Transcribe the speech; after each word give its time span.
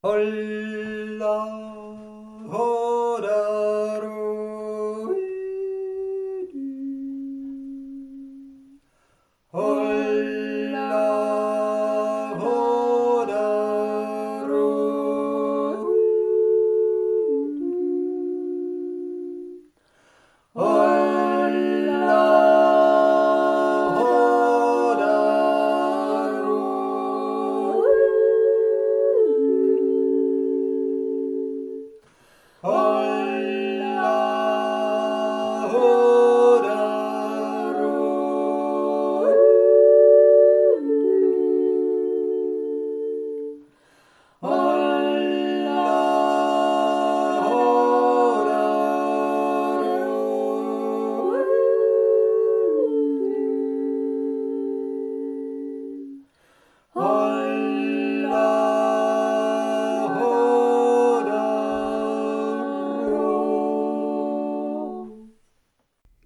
Holla. 0.00 1.34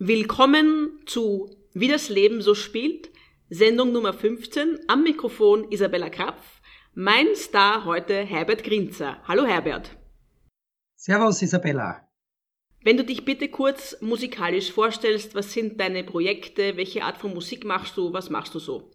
Willkommen 0.05 0.98
zu 1.06 1.48
Wie 1.75 1.86
das 1.86 2.08
Leben 2.08 2.42
so 2.42 2.56
spielt, 2.56 3.12
Sendung 3.50 3.92
Nummer 3.92 4.12
15. 4.12 4.81
Am 4.89 5.05
Mikrofon 5.05 5.70
Isabella 5.70 6.11
Krapf. 6.11 6.61
Mein 6.92 7.36
Star 7.36 7.84
heute 7.84 8.14
Herbert 8.14 8.64
Grinzer. 8.64 9.19
Hallo 9.28 9.45
Herbert. 9.45 9.97
Servus 10.97 11.41
Isabella. 11.42 12.08
Wenn 12.83 12.97
du 12.97 13.05
dich 13.05 13.25
bitte 13.25 13.47
kurz 13.47 13.97
musikalisch 14.00 14.73
vorstellst, 14.73 15.36
was 15.36 15.53
sind 15.53 15.78
deine 15.78 16.03
Projekte, 16.03 16.77
welche 16.77 17.05
Art 17.05 17.19
von 17.19 17.33
Musik 17.33 17.64
machst 17.64 17.97
du, 17.97 18.12
was 18.12 18.28
machst 18.28 18.56
du 18.56 18.58
so? 18.58 18.91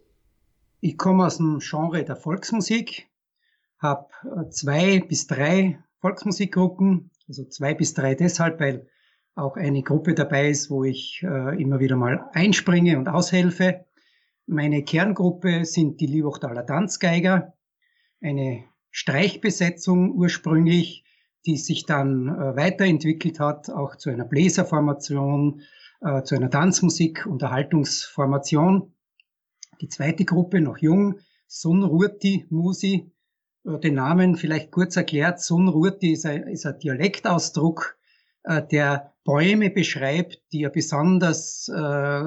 Ich 0.80 0.98
komme 0.98 1.24
aus 1.24 1.38
dem 1.38 1.60
Genre 1.60 2.04
der 2.04 2.16
Volksmusik, 2.16 3.08
habe 3.78 4.10
zwei 4.50 5.00
bis 5.00 5.26
drei 5.26 5.82
Volksmusikgruppen, 6.02 7.10
also 7.26 7.46
zwei 7.46 7.72
bis 7.72 7.94
drei 7.94 8.14
deshalb, 8.14 8.60
weil 8.60 8.90
auch 9.38 9.56
eine 9.56 9.82
Gruppe 9.82 10.14
dabei 10.14 10.48
ist, 10.48 10.70
wo 10.70 10.84
ich 10.84 11.22
äh, 11.22 11.62
immer 11.62 11.80
wieder 11.80 11.96
mal 11.96 12.28
einspringe 12.32 12.98
und 12.98 13.08
aushelfe. 13.08 13.84
Meine 14.46 14.82
Kerngruppe 14.82 15.64
sind 15.64 16.00
die 16.00 16.06
Liebachtaler 16.06 16.66
Tanzgeiger, 16.66 17.54
eine 18.20 18.64
Streichbesetzung 18.90 20.12
ursprünglich, 20.12 21.04
die 21.46 21.56
sich 21.56 21.86
dann 21.86 22.28
äh, 22.28 22.56
weiterentwickelt 22.56 23.38
hat, 23.40 23.70
auch 23.70 23.96
zu 23.96 24.10
einer 24.10 24.24
Bläserformation, 24.24 25.62
äh, 26.00 26.22
zu 26.22 26.34
einer 26.34 26.50
Tanzmusik, 26.50 27.26
Unterhaltungsformation. 27.26 28.92
Die 29.80 29.88
zweite 29.88 30.24
Gruppe, 30.24 30.60
noch 30.60 30.78
jung, 30.78 31.20
Sunrurti 31.46 32.46
Musi, 32.50 33.12
äh, 33.64 33.78
den 33.78 33.94
Namen 33.94 34.36
vielleicht 34.36 34.72
kurz 34.72 34.96
erklärt. 34.96 35.40
Sunrurti 35.40 36.12
ist 36.12 36.26
ein, 36.26 36.48
ist 36.48 36.66
ein 36.66 36.78
Dialektausdruck, 36.78 37.97
der 38.44 39.12
Bäume 39.24 39.68
beschreibt, 39.68 40.40
die 40.52 40.64
eine 40.64 40.70
besonders 40.70 41.68
äh, 41.68 42.22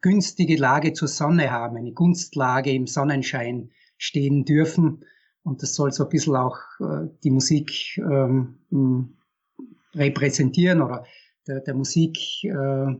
günstige 0.00 0.56
Lage 0.56 0.94
zur 0.94 1.08
Sonne 1.08 1.50
haben, 1.50 1.76
eine 1.76 1.92
Gunstlage 1.92 2.72
im 2.72 2.86
Sonnenschein 2.86 3.70
stehen 3.98 4.44
dürfen. 4.46 5.04
Und 5.42 5.62
das 5.62 5.74
soll 5.74 5.92
so 5.92 6.04
ein 6.04 6.08
bisschen 6.08 6.36
auch 6.36 6.58
äh, 6.80 7.08
die 7.22 7.30
Musik 7.30 7.98
ähm, 7.98 9.18
repräsentieren 9.94 10.80
oder 10.80 11.04
der, 11.46 11.60
der 11.60 11.74
Musik 11.74 12.18
äh, 12.44 12.94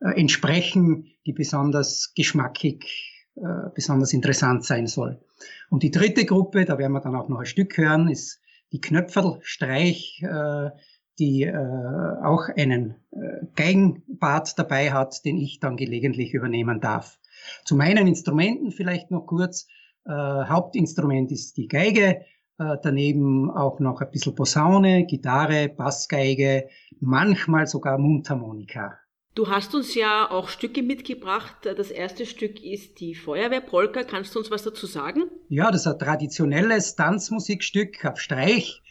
entsprechen, 0.00 1.12
die 1.26 1.32
besonders 1.32 2.12
geschmackig, 2.14 3.24
äh, 3.36 3.70
besonders 3.74 4.12
interessant 4.12 4.64
sein 4.64 4.86
soll. 4.86 5.20
Und 5.70 5.82
die 5.82 5.90
dritte 5.90 6.24
Gruppe, 6.24 6.64
da 6.64 6.76
werden 6.78 6.92
wir 6.92 7.00
dann 7.00 7.14
auch 7.16 7.28
noch 7.28 7.38
ein 7.38 7.46
Stück 7.46 7.76
hören, 7.76 8.08
ist 8.08 8.40
die 8.72 8.80
Knöpferlstreich, 8.80 10.22
äh, 10.22 10.70
die 11.18 11.44
äh, 11.44 11.54
auch 11.54 12.48
einen 12.56 12.96
äh, 13.10 13.46
Geigenbart 13.54 14.58
dabei 14.58 14.92
hat, 14.92 15.24
den 15.24 15.38
ich 15.38 15.60
dann 15.60 15.76
gelegentlich 15.76 16.34
übernehmen 16.34 16.80
darf. 16.80 17.18
Zu 17.64 17.76
meinen 17.76 18.06
Instrumenten 18.06 18.70
vielleicht 18.70 19.10
noch 19.10 19.26
kurz. 19.26 19.66
Äh, 20.04 20.10
Hauptinstrument 20.12 21.32
ist 21.32 21.56
die 21.56 21.68
Geige, 21.68 22.22
äh, 22.58 22.76
daneben 22.82 23.50
auch 23.50 23.80
noch 23.80 24.00
ein 24.00 24.10
bisschen 24.10 24.34
Posaune, 24.34 25.06
Gitarre, 25.06 25.68
Bassgeige, 25.68 26.68
manchmal 27.00 27.66
sogar 27.66 27.98
Mundharmonika. 27.98 28.98
Du 29.34 29.48
hast 29.48 29.74
uns 29.74 29.94
ja 29.94 30.30
auch 30.30 30.48
Stücke 30.48 30.82
mitgebracht. 30.82 31.56
Das 31.62 31.90
erste 31.90 32.24
Stück 32.24 32.64
ist 32.64 33.00
die 33.00 33.14
Feuerwehrpolka. 33.14 34.04
Kannst 34.04 34.34
du 34.34 34.38
uns 34.38 34.50
was 34.50 34.62
dazu 34.62 34.86
sagen? 34.86 35.24
Ja, 35.50 35.70
das 35.70 35.82
ist 35.82 35.88
ein 35.88 35.98
traditionelles 35.98 36.96
Tanzmusikstück 36.96 38.06
auf 38.06 38.18
Streich 38.18 38.82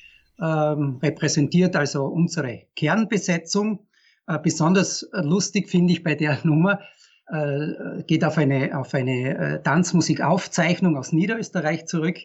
ähm, 0.41 0.99
repräsentiert 1.01 1.75
also 1.75 2.05
unsere 2.05 2.63
Kernbesetzung. 2.75 3.87
Äh, 4.27 4.39
besonders 4.39 5.07
lustig 5.13 5.69
finde 5.69 5.93
ich 5.93 6.03
bei 6.03 6.15
der 6.15 6.39
Nummer, 6.45 6.79
äh, 7.27 8.03
geht 8.03 8.23
auf 8.23 8.37
eine, 8.37 8.77
auf 8.77 8.93
eine 8.93 9.37
äh, 9.37 9.61
Tanzmusikaufzeichnung 9.63 10.97
aus 10.97 11.11
Niederösterreich 11.11 11.85
zurück, 11.85 12.17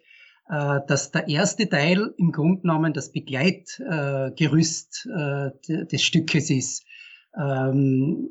äh, 0.48 0.80
dass 0.86 1.10
der 1.10 1.28
erste 1.28 1.68
Teil 1.68 2.12
im 2.18 2.32
Grunde 2.32 2.62
genommen 2.62 2.92
das 2.92 3.12
Begleitgerüst 3.12 5.08
äh, 5.16 5.50
des 5.86 6.02
Stückes 6.02 6.50
ist. 6.50 6.84
Ähm, 7.36 8.28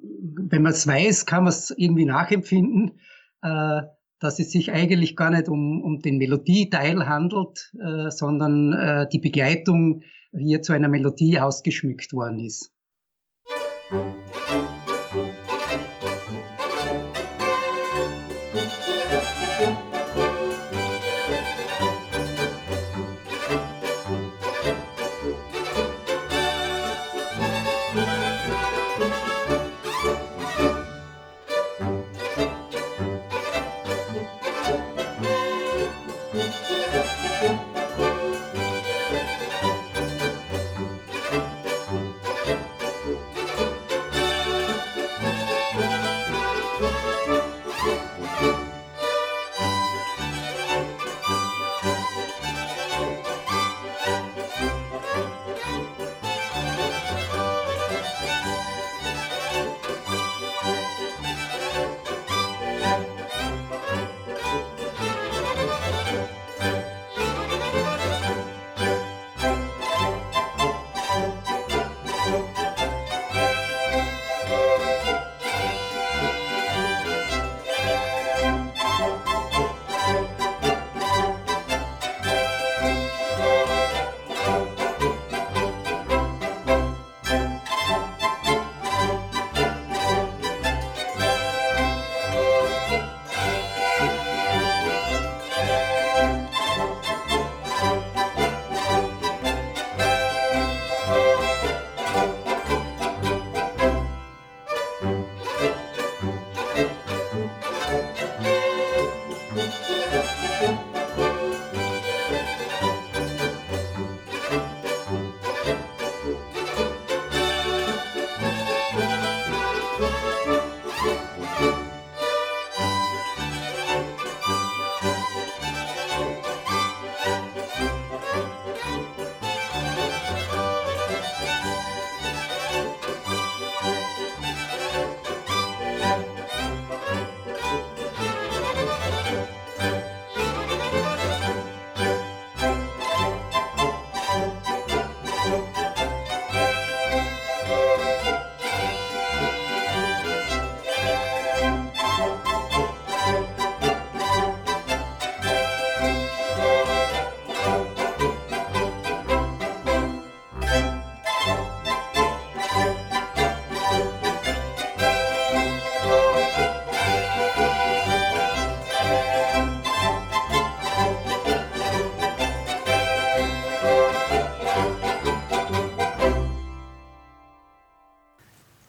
wenn 0.49 0.61
man 0.61 0.73
es 0.73 0.85
weiß, 0.85 1.25
kann 1.25 1.45
man 1.45 1.53
es 1.53 1.73
irgendwie 1.75 2.05
nachempfinden. 2.05 2.99
Dass 4.19 4.39
es 4.39 4.51
sich 4.51 4.71
eigentlich 4.71 5.15
gar 5.15 5.29
nicht 5.29 5.47
um, 5.47 5.81
um 5.81 5.99
den 5.99 6.17
Melodieteil 6.17 7.07
handelt, 7.07 7.71
äh, 7.79 8.09
sondern 8.09 8.73
äh, 8.73 9.07
die 9.11 9.19
Begleitung 9.19 10.01
hier 10.37 10.61
zu 10.61 10.73
einer 10.73 10.89
Melodie 10.89 11.39
ausgeschmückt 11.39 12.13
worden 12.13 12.39
ist. 12.39 12.71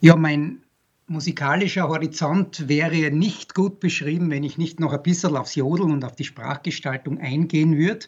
Ja, 0.02 0.16
mein 0.16 0.62
musikalischer 1.08 1.86
Horizont 1.86 2.68
wäre 2.68 3.10
nicht 3.10 3.54
gut 3.54 3.80
beschrieben, 3.80 4.30
wenn 4.30 4.44
ich 4.44 4.56
nicht 4.56 4.80
noch 4.80 4.94
ein 4.94 5.02
bisschen 5.02 5.36
aufs 5.36 5.56
Jodeln 5.56 5.92
und 5.92 6.06
auf 6.06 6.16
die 6.16 6.24
Sprachgestaltung 6.24 7.18
eingehen 7.18 7.76
würde. 7.76 8.06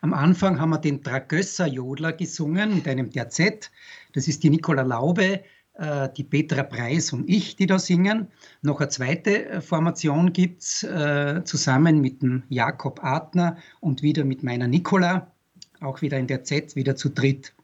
Am 0.00 0.14
Anfang 0.14 0.60
haben 0.60 0.70
wir 0.70 0.78
den 0.78 1.02
Dragösser 1.02 1.66
Jodler 1.66 2.12
gesungen 2.12 2.76
mit 2.76 2.86
einem 2.86 3.10
Terzett. 3.10 3.72
Das 4.12 4.28
ist 4.28 4.44
die 4.44 4.50
Nicola 4.50 4.82
Laube, 4.82 5.42
äh, 5.74 6.08
die 6.16 6.22
Petra 6.22 6.62
Preis 6.62 7.12
und 7.12 7.28
ich, 7.28 7.56
die 7.56 7.66
da 7.66 7.80
singen. 7.80 8.28
Noch 8.62 8.78
eine 8.78 8.90
zweite 8.90 9.46
äh, 9.46 9.60
Formation 9.60 10.32
gibt 10.32 10.62
es 10.62 10.84
äh, 10.84 11.42
zusammen 11.42 12.00
mit 12.00 12.22
dem 12.22 12.44
Jakob 12.48 13.02
Adner 13.02 13.56
und 13.80 14.02
wieder 14.02 14.24
mit 14.24 14.44
meiner 14.44 14.68
Nicola, 14.68 15.32
auch 15.80 16.00
wieder 16.00 16.16
in 16.16 16.28
der 16.28 16.44
Z, 16.44 16.76
wieder 16.76 16.94
zu 16.94 17.08
dritt. 17.08 17.54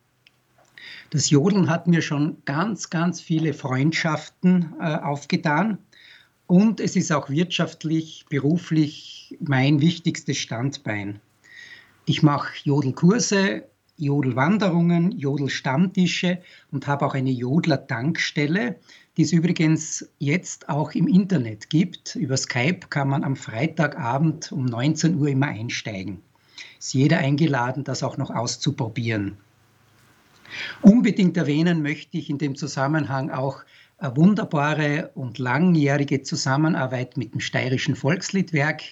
Das 1.10 1.28
Jodeln 1.28 1.68
hat 1.68 1.88
mir 1.88 2.02
schon 2.02 2.36
ganz, 2.44 2.88
ganz 2.88 3.20
viele 3.20 3.52
Freundschaften 3.52 4.74
äh, 4.80 4.94
aufgetan. 4.94 5.78
Und 6.46 6.78
es 6.78 6.94
ist 6.94 7.10
auch 7.10 7.28
wirtschaftlich, 7.28 8.26
beruflich 8.28 9.36
mein 9.40 9.80
wichtigstes 9.80 10.38
Standbein. 10.38 11.20
Ich 12.06 12.22
mache 12.22 12.52
Jodelkurse, 12.62 13.64
Jodelwanderungen, 13.96 15.10
Jodelstammtische 15.18 16.38
und 16.70 16.86
habe 16.86 17.04
auch 17.06 17.14
eine 17.14 17.30
Jodler-Tankstelle, 17.30 18.76
die 19.16 19.22
es 19.22 19.32
übrigens 19.32 20.08
jetzt 20.20 20.68
auch 20.68 20.92
im 20.92 21.08
Internet 21.08 21.70
gibt. 21.70 22.14
Über 22.14 22.36
Skype 22.36 22.86
kann 22.88 23.08
man 23.08 23.24
am 23.24 23.34
Freitagabend 23.34 24.52
um 24.52 24.64
19 24.64 25.16
Uhr 25.16 25.28
immer 25.28 25.48
einsteigen. 25.48 26.22
Ist 26.78 26.94
jeder 26.94 27.18
eingeladen, 27.18 27.82
das 27.82 28.04
auch 28.04 28.16
noch 28.16 28.30
auszuprobieren. 28.30 29.36
Unbedingt 30.82 31.36
erwähnen 31.36 31.82
möchte 31.82 32.18
ich 32.18 32.30
in 32.30 32.38
dem 32.38 32.56
Zusammenhang 32.56 33.30
auch 33.30 33.62
eine 33.98 34.16
wunderbare 34.16 35.10
und 35.14 35.38
langjährige 35.38 36.22
Zusammenarbeit 36.22 37.16
mit 37.16 37.34
dem 37.34 37.40
Steirischen 37.40 37.96
Volksliedwerk, 37.96 38.82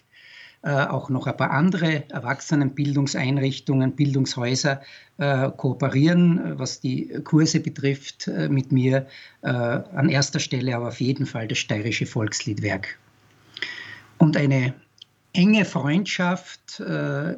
äh, 0.63 0.71
auch 0.71 1.09
noch 1.09 1.29
ein 1.29 1.37
paar 1.37 1.53
andere 1.53 2.03
Erwachsenenbildungseinrichtungen, 2.11 3.93
Bildungshäuser 3.93 4.83
äh, 5.19 5.51
kooperieren, 5.57 6.59
was 6.59 6.81
die 6.81 7.09
Kurse 7.23 7.61
betrifft, 7.61 8.27
äh, 8.27 8.49
mit 8.49 8.73
mir 8.73 9.07
an 9.41 10.09
erster 10.09 10.41
Stelle 10.41 10.75
aber 10.75 10.89
auf 10.89 11.01
jeden 11.01 11.25
Fall 11.25 11.47
das 11.47 11.59
Steirische 11.59 12.07
Volksliedwerk. 12.07 12.99
Und 14.19 14.37
eine 14.37 14.75
enge 15.33 15.65
Freundschaft 15.65 16.83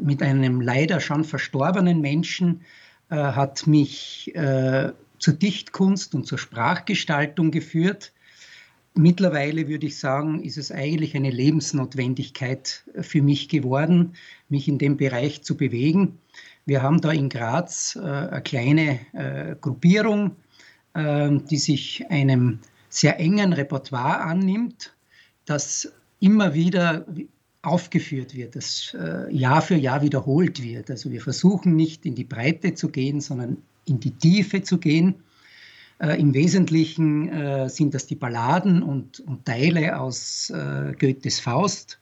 mit 0.00 0.22
einem 0.22 0.62
leider 0.62 1.00
schon 1.00 1.24
verstorbenen 1.24 2.00
Menschen 2.00 2.62
äh, 3.10 3.16
hat 3.16 3.66
mich 3.66 4.34
äh, 4.34 4.92
zur 5.18 5.34
Dichtkunst 5.34 6.14
und 6.14 6.26
zur 6.26 6.38
Sprachgestaltung 6.38 7.50
geführt. 7.50 8.12
Mittlerweile 8.94 9.68
würde 9.68 9.86
ich 9.86 9.98
sagen, 9.98 10.42
ist 10.42 10.58
es 10.58 10.72
eigentlich 10.72 11.14
eine 11.14 11.30
Lebensnotwendigkeit 11.30 12.84
für 13.00 13.22
mich 13.22 13.48
geworden, 13.48 14.14
mich 14.48 14.66
in 14.66 14.78
dem 14.78 14.96
Bereich 14.96 15.42
zu 15.42 15.56
bewegen. 15.56 16.18
Wir 16.66 16.82
haben 16.82 17.00
da 17.00 17.12
in 17.12 17.28
Graz 17.28 17.96
äh, 17.96 18.00
eine 18.00 18.42
kleine 18.42 19.00
äh, 19.12 19.56
Gruppierung, 19.60 20.36
äh, 20.94 21.30
die 21.50 21.58
sich 21.58 22.04
einem 22.10 22.58
sehr 22.88 23.20
engen 23.20 23.52
Repertoire 23.52 24.20
annimmt, 24.20 24.94
das 25.44 25.92
immer 26.18 26.54
wieder 26.54 27.06
aufgeführt 27.62 28.34
wird, 28.34 28.56
das 28.56 28.96
äh, 28.98 29.32
Jahr 29.34 29.60
für 29.60 29.74
Jahr 29.74 30.02
wiederholt 30.02 30.62
wird. 30.62 30.90
Also 30.90 31.10
wir 31.10 31.20
versuchen 31.20 31.76
nicht 31.76 32.06
in 32.06 32.14
die 32.14 32.24
Breite 32.24 32.74
zu 32.74 32.88
gehen, 32.88 33.20
sondern 33.20 33.58
in 33.84 34.00
die 34.00 34.12
Tiefe 34.12 34.62
zu 34.62 34.78
gehen. 34.78 35.16
Äh, 36.00 36.18
Im 36.18 36.32
Wesentlichen 36.32 37.28
äh, 37.28 37.68
sind 37.68 37.92
das 37.92 38.06
die 38.06 38.14
Balladen 38.14 38.82
und, 38.82 39.20
und 39.20 39.44
Teile 39.44 40.00
aus 40.00 40.48
äh, 40.50 40.94
Goethes 40.98 41.38
Faust, 41.40 42.00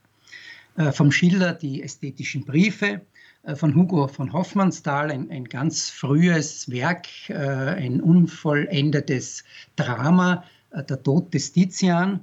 äh, 0.76 0.92
vom 0.92 1.10
Schiller 1.10 1.54
die 1.54 1.82
ästhetischen 1.82 2.44
Briefe, 2.44 3.00
äh, 3.42 3.56
von 3.56 3.74
Hugo 3.74 4.06
von 4.06 4.32
Hoffmannsthal 4.32 5.10
ein, 5.10 5.28
ein 5.32 5.46
ganz 5.46 5.90
frühes 5.90 6.70
Werk, 6.70 7.08
ein 7.28 8.00
unvollendetes 8.00 9.42
Drama, 9.74 10.44
Der 10.72 11.02
Tod 11.02 11.32
des 11.34 11.52
Tizian 11.52 12.20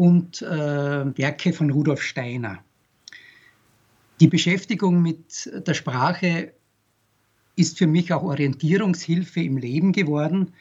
und 0.00 0.40
äh, 0.40 1.18
Werke 1.18 1.52
von 1.52 1.68
Rudolf 1.68 2.00
Steiner. 2.00 2.64
Die 4.18 4.28
Beschäftigung 4.28 5.02
mit 5.02 5.50
der 5.66 5.74
Sprache 5.74 6.54
ist 7.54 7.76
für 7.76 7.86
mich 7.86 8.10
auch 8.10 8.22
Orientierungshilfe 8.22 9.42
im 9.42 9.58
Leben 9.58 9.92
geworden, 9.92 10.54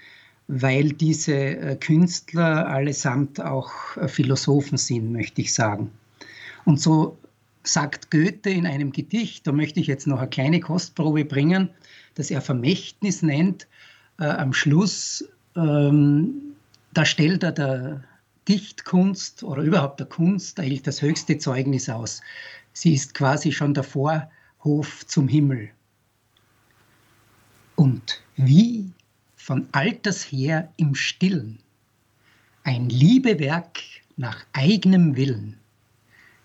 weil 0.49 0.91
diese 0.91 1.33
äh, 1.33 1.75
Künstler 1.77 2.67
allesamt 2.67 3.39
auch 3.39 3.71
äh, 3.95 4.09
Philosophen 4.09 4.77
sind, 4.77 5.13
möchte 5.13 5.39
ich 5.39 5.53
sagen. 5.53 5.89
Und 6.65 6.81
so 6.81 7.17
sagt 7.63 8.11
Goethe 8.11 8.49
in 8.49 8.67
einem 8.67 8.91
Gedicht, 8.91 9.47
da 9.47 9.53
möchte 9.53 9.79
ich 9.79 9.87
jetzt 9.87 10.05
noch 10.05 10.19
eine 10.19 10.27
kleine 10.27 10.59
Kostprobe 10.59 11.23
bringen, 11.23 11.69
das 12.15 12.29
er 12.29 12.41
Vermächtnis 12.41 13.21
nennt, 13.21 13.69
äh, 14.19 14.25
am 14.25 14.51
Schluss, 14.51 15.23
ähm, 15.55 16.41
da 16.93 17.05
stellt 17.05 17.43
er 17.43 17.53
der, 17.53 18.03
Dichtkunst 18.49 19.43
oder 19.43 19.61
überhaupt 19.61 19.99
der 19.99 20.07
Kunst 20.07 20.59
eigentlich 20.59 20.81
das 20.81 21.03
höchste 21.03 21.37
Zeugnis 21.37 21.87
aus. 21.87 22.21
Sie 22.73 22.95
ist 22.95 23.13
quasi 23.13 23.51
schon 23.51 23.75
der 23.75 23.83
Vorhof 23.83 25.05
zum 25.05 25.27
Himmel. 25.27 25.69
Und 27.75 28.21
wie 28.35 28.91
von 29.35 29.69
alters 29.71 30.23
her 30.23 30.73
im 30.77 30.95
Stillen 30.95 31.59
ein 32.63 32.89
Liebewerk 32.89 33.79
nach 34.17 34.45
eigenem 34.53 35.15
Willen 35.15 35.59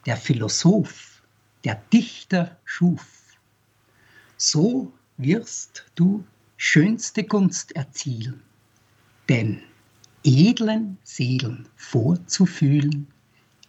der 0.07 0.19
Philosoph, 0.19 1.23
der 1.65 1.83
Dichter 1.91 2.59
schuf, 2.65 3.39
so 4.37 4.93
wirst 5.17 5.87
du 5.95 6.25
schönste 6.59 7.25
Gunst 7.25 7.75
erzielen, 7.75 8.43
denn 9.29 9.63
edlen 10.25 10.99
Seelen 11.05 11.69
vorzufühlen, 11.77 13.07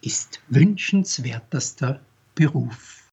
ist 0.02 0.40
wünschenswertester 0.48 2.00
Beruf. 2.34 3.06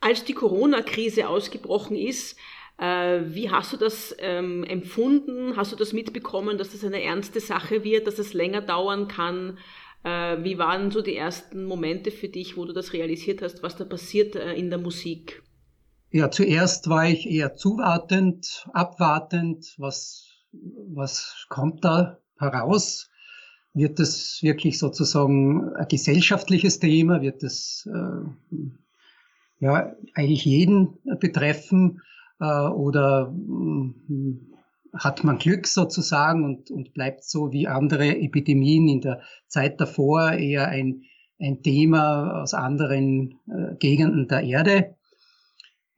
Als 0.00 0.24
die 0.24 0.34
Corona-Krise 0.34 1.28
ausgebrochen 1.28 1.96
ist, 1.96 2.36
äh, 2.76 3.20
wie 3.24 3.50
hast 3.50 3.72
du 3.72 3.76
das 3.76 4.14
ähm, 4.18 4.64
empfunden? 4.64 5.56
Hast 5.56 5.72
du 5.72 5.76
das 5.76 5.92
mitbekommen, 5.92 6.58
dass 6.58 6.72
das 6.72 6.84
eine 6.84 7.02
ernste 7.02 7.40
Sache 7.40 7.84
wird, 7.84 8.06
dass 8.06 8.18
es 8.18 8.34
länger 8.34 8.60
dauern 8.60 9.08
kann? 9.08 9.58
Äh, 10.04 10.42
wie 10.42 10.58
waren 10.58 10.90
so 10.90 11.00
die 11.00 11.16
ersten 11.16 11.64
Momente 11.64 12.10
für 12.10 12.28
dich, 12.28 12.56
wo 12.56 12.64
du 12.64 12.72
das 12.72 12.92
realisiert 12.92 13.40
hast, 13.40 13.62
was 13.62 13.76
da 13.76 13.84
passiert 13.84 14.36
äh, 14.36 14.54
in 14.54 14.68
der 14.68 14.80
Musik? 14.80 15.42
Ja, 16.14 16.30
zuerst 16.30 16.90
war 16.90 17.08
ich 17.08 17.26
eher 17.26 17.54
zuwartend, 17.54 18.68
abwartend, 18.74 19.74
was, 19.78 20.28
was 20.52 21.46
kommt 21.48 21.86
da 21.86 22.18
heraus? 22.38 23.08
Wird 23.72 23.98
das 23.98 24.42
wirklich 24.42 24.78
sozusagen 24.78 25.74
ein 25.74 25.88
gesellschaftliches 25.88 26.80
Thema? 26.80 27.22
Wird 27.22 27.42
das 27.42 27.88
äh, 27.90 28.56
ja 29.60 29.96
eigentlich 30.12 30.44
jeden 30.44 30.98
betreffen? 31.18 32.02
Äh, 32.38 32.44
oder 32.44 33.34
äh, 33.34 34.34
hat 34.92 35.24
man 35.24 35.38
Glück 35.38 35.66
sozusagen 35.66 36.44
und, 36.44 36.70
und 36.70 36.92
bleibt 36.92 37.24
so 37.24 37.52
wie 37.52 37.68
andere 37.68 38.18
Epidemien 38.18 38.86
in 38.86 39.00
der 39.00 39.22
Zeit 39.46 39.80
davor 39.80 40.32
eher 40.32 40.68
ein, 40.68 41.04
ein 41.40 41.62
Thema 41.62 42.42
aus 42.42 42.52
anderen 42.52 43.40
äh, 43.48 43.76
Gegenden 43.76 44.28
der 44.28 44.42
Erde? 44.42 44.96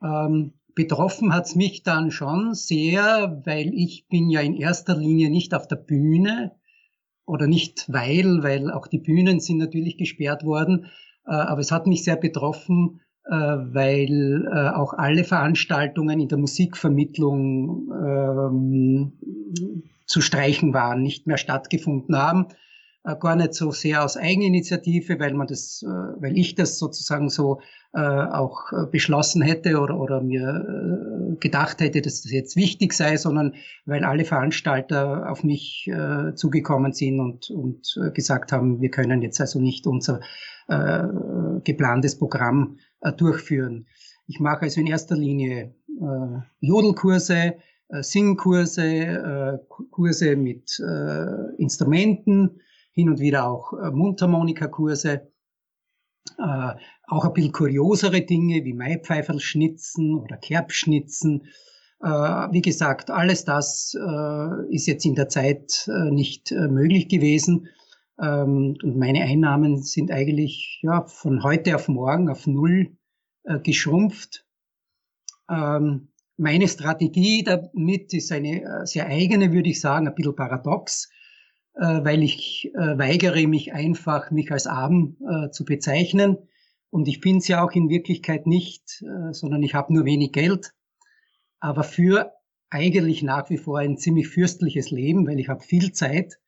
Ähm, 0.05 0.53
betroffen 0.75 1.33
hat's 1.33 1.55
mich 1.55 1.83
dann 1.83 2.11
schon 2.11 2.55
sehr, 2.55 3.43
weil 3.45 3.73
ich 3.75 4.07
bin 4.09 4.29
ja 4.29 4.41
in 4.41 4.55
erster 4.55 4.97
Linie 4.97 5.31
nicht 5.31 5.55
auf 5.55 5.69
der 5.69 5.77
Bühne 5.77 6.53
oder 7.27 7.47
nicht 7.47 7.87
weil, 7.89 8.43
weil 8.43 8.71
auch 8.71 8.87
die 8.87 8.99
Bühnen 8.99 9.41
sind 9.41 9.59
natürlich 9.59 9.97
gesperrt 9.97 10.45
worden, 10.45 10.87
äh, 11.27 11.33
aber 11.33 11.61
es 11.61 11.73
hat 11.73 11.87
mich 11.87 12.05
sehr 12.05 12.17
betroffen, 12.17 13.01
äh, 13.25 13.31
weil 13.31 14.47
äh, 14.53 14.71
auch 14.71 14.93
alle 14.93 15.25
Veranstaltungen 15.25 16.21
in 16.21 16.29
der 16.29 16.39
Musikvermittlung 16.39 17.91
ähm, 17.93 19.13
zu 20.07 20.21
streichen 20.21 20.75
waren, 20.75 21.03
nicht 21.03 21.27
mehr 21.27 21.39
stattgefunden 21.39 22.17
haben. 22.19 22.49
Äh, 23.05 23.17
gar 23.17 23.37
nicht 23.37 23.55
so 23.55 23.71
sehr 23.71 24.05
aus 24.05 24.17
Eigeninitiative, 24.17 25.19
weil 25.19 25.35
man 25.35 25.47
das, 25.47 25.83
äh, 25.83 25.87
weil 25.87 26.37
ich 26.37 26.55
das 26.55 26.79
sozusagen 26.79 27.31
so 27.31 27.61
auch 28.01 28.73
äh, 28.73 28.87
beschlossen 28.91 29.41
hätte 29.41 29.79
oder, 29.79 29.99
oder 29.99 30.21
mir 30.21 31.33
äh, 31.33 31.37
gedacht 31.37 31.81
hätte, 31.81 32.03
dass 32.03 32.23
das 32.23 32.33
jetzt 32.33 32.57
wichtig 32.57 32.93
sei, 32.93 33.17
sondern 33.17 33.55
weil 33.87 34.05
alle 34.05 34.25
Veranstalter 34.25 35.31
auf 35.31 35.45
mich 35.45 35.89
äh, 35.89 36.35
zugekommen 36.35 36.93
sind 36.93 37.21
und, 37.21 37.51
und 37.51 37.97
äh, 38.05 38.11
gesagt 38.11 38.51
haben, 38.51 38.81
wir 38.81 38.91
können 38.91 39.23
jetzt 39.23 39.41
also 39.41 39.61
nicht 39.61 39.87
unser 39.87 40.21
äh, 40.69 41.05
geplantes 41.63 42.19
Programm 42.19 42.79
äh, 43.01 43.13
durchführen. 43.13 43.87
Ich 44.27 44.41
mache 44.41 44.63
also 44.63 44.81
in 44.81 44.87
erster 44.87 45.17
Linie 45.17 45.75
äh, 46.01 46.39
Jodelkurse, 46.61 47.55
äh, 47.89 48.03
Singkurse, 48.03 48.83
äh, 48.83 49.59
Kurse 49.69 50.37
mit 50.37 50.81
äh, 50.81 51.63
Instrumenten, 51.63 52.61
hin 52.93 53.09
und 53.09 53.21
wieder 53.21 53.47
auch 53.47 53.73
äh, 53.73 53.91
Mundharmonikakurse, 53.91 55.29
äh, 56.39 56.75
auch 57.07 57.25
ein 57.25 57.33
bisschen 57.33 57.53
kuriosere 57.53 58.23
Dinge 58.23 58.65
wie 58.65 58.73
Maipfeiferlschnitzen 58.73 60.15
oder 60.15 60.37
Kerbschnitzen. 60.37 61.49
Äh, 62.03 62.09
wie 62.09 62.63
gesagt, 62.63 63.11
alles 63.11 63.45
das 63.45 63.95
äh, 63.95 64.75
ist 64.75 64.87
jetzt 64.87 65.05
in 65.05 65.15
der 65.15 65.29
Zeit 65.29 65.89
äh, 65.89 66.11
nicht 66.11 66.53
äh, 66.53 66.69
möglich 66.69 67.09
gewesen. 67.09 67.69
Ähm, 68.21 68.77
und 68.83 68.97
meine 68.97 69.23
Einnahmen 69.23 69.83
sind 69.83 70.11
eigentlich 70.11 70.81
ja, 70.83 71.07
von 71.07 71.43
heute 71.43 71.75
auf 71.75 71.89
morgen 71.89 72.29
auf 72.29 72.47
Null 72.47 72.97
äh, 73.45 73.59
geschrumpft. 73.61 74.47
Ähm, 75.51 76.09
meine 76.37 76.67
Strategie 76.67 77.45
damit 77.45 78.13
ist 78.13 78.33
eine 78.33 78.83
sehr 78.87 79.07
eigene, 79.07 79.53
würde 79.53 79.71
ich 79.71 79.81
sagen, 79.81 80.09
ein 80.09 80.15
bisschen 80.17 80.35
paradox, 80.35 81.09
weil 81.75 82.23
ich 82.23 82.71
äh, 82.75 82.99
weigere 82.99 83.47
mich 83.47 83.73
einfach, 83.73 84.31
mich 84.31 84.53
als 84.53 84.67
arm 84.67 85.17
äh, 85.29 85.51
zu 85.51 85.65
bezeichnen. 85.65 86.37
Und 86.91 87.09
ich 87.09 87.21
bin 87.21 87.39
es 87.39 87.49
ja 87.49 87.65
auch 87.65 87.73
in 87.73 87.89
Wirklichkeit 87.89 88.47
nicht, 88.47 89.03
äh, 89.03 89.33
sondern 89.33 89.63
ich 89.63 89.75
habe 89.75 89.93
nur 89.93 90.05
wenig 90.05 90.33
Geld, 90.33 90.73
aber 91.59 91.83
für 91.83 92.33
eigentlich 92.71 93.23
nach 93.23 93.51
wie 93.51 93.57
vor 93.57 93.79
ein 93.79 93.97
ziemlich 93.97 94.29
fürstliches 94.29 94.91
Leben, 94.91 95.27
weil 95.27 95.39
ich 95.39 95.49
habe 95.49 95.63
viel 95.63 95.93
Zeit 95.93 96.39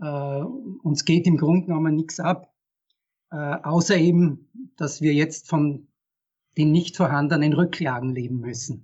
Äh, 0.00 0.40
uns 0.82 1.04
geht 1.04 1.26
im 1.26 1.36
Grunde 1.36 1.66
genommen 1.66 1.94
nichts 1.94 2.20
ab, 2.20 2.52
äh, 3.30 3.36
außer 3.36 3.96
eben, 3.96 4.48
dass 4.76 5.00
wir 5.00 5.12
jetzt 5.12 5.48
von 5.48 5.88
den 6.56 6.72
nicht 6.72 6.96
vorhandenen 6.96 7.52
Rücklagen 7.52 8.14
leben 8.14 8.40
müssen. 8.40 8.82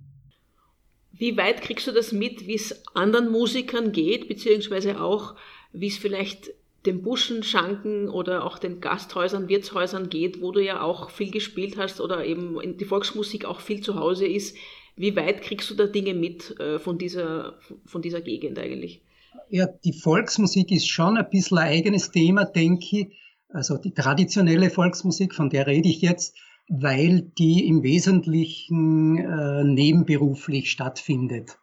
Wie 1.11 1.37
weit 1.37 1.61
kriegst 1.61 1.87
du 1.87 1.91
das 1.91 2.11
mit, 2.11 2.47
wie 2.47 2.55
es 2.55 2.85
anderen 2.95 3.31
Musikern 3.31 3.91
geht, 3.91 4.27
beziehungsweise 4.27 5.01
auch, 5.01 5.35
wie 5.71 5.87
es 5.87 5.97
vielleicht 5.97 6.51
den 6.85 7.03
Buschenschanken 7.03 8.09
oder 8.09 8.43
auch 8.43 8.57
den 8.57 8.81
Gasthäusern, 8.81 9.47
Wirtshäusern 9.47 10.09
geht, 10.09 10.41
wo 10.41 10.51
du 10.51 10.63
ja 10.63 10.81
auch 10.81 11.11
viel 11.11 11.29
gespielt 11.29 11.77
hast 11.77 12.01
oder 12.01 12.25
eben 12.25 12.77
die 12.77 12.85
Volksmusik 12.85 13.45
auch 13.45 13.59
viel 13.59 13.81
zu 13.81 13.95
Hause 13.95 14.25
ist. 14.25 14.57
Wie 14.95 15.15
weit 15.15 15.41
kriegst 15.43 15.69
du 15.69 15.75
da 15.75 15.85
Dinge 15.85 16.13
mit 16.13 16.59
äh, 16.59 16.79
von 16.79 16.97
dieser, 16.97 17.59
von 17.85 18.01
dieser 18.01 18.21
Gegend 18.21 18.57
eigentlich? 18.57 19.01
Ja, 19.49 19.67
die 19.67 19.93
Volksmusik 19.93 20.71
ist 20.71 20.87
schon 20.87 21.17
ein 21.17 21.29
bisschen 21.29 21.57
ein 21.57 21.67
eigenes 21.67 22.11
Thema, 22.11 22.45
denke 22.45 22.97
ich. 22.97 23.07
Also 23.49 23.77
die 23.77 23.91
traditionelle 23.91 24.69
Volksmusik, 24.69 25.35
von 25.35 25.49
der 25.49 25.67
rede 25.67 25.89
ich 25.89 26.01
jetzt, 26.01 26.37
weil 26.69 27.21
die 27.37 27.67
im 27.67 27.83
Wesentlichen 27.83 29.17
äh, 29.17 29.63
nebenberuflich 29.63 30.71
stattfindet. 30.71 31.57